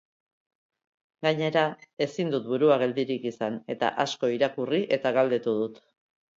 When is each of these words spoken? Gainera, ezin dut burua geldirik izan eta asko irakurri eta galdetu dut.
Gainera, 1.27 1.65
ezin 2.07 2.33
dut 2.37 2.49
burua 2.55 2.79
geldirik 2.85 3.29
izan 3.35 3.61
eta 3.77 3.95
asko 4.07 4.33
irakurri 4.41 4.85
eta 5.01 5.17
galdetu 5.23 5.59
dut. 5.63 5.83